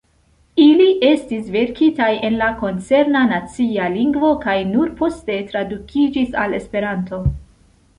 [0.63, 7.27] Ili estis verkitaj en la koncerna nacia lingvo kaj nur poste tradukiĝis al Esperanto.